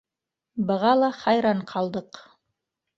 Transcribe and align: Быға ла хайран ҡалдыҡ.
Быға 0.71 0.95
ла 1.03 1.11
хайран 1.19 1.63
ҡалдыҡ. 1.75 2.23